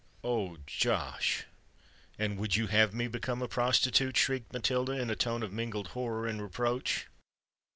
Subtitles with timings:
[0.23, 0.57] "Oh!
[0.65, 5.89] Josh—and would you have me become a prostitute?" shrieked Matilda, in a tone of mingled
[5.89, 7.05] horror and reproach.